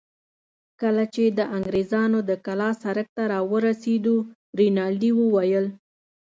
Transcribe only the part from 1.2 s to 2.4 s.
د انګرېزانو د